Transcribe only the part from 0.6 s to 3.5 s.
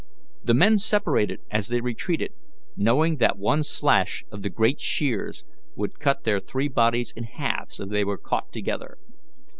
separated as they retreated, knowing that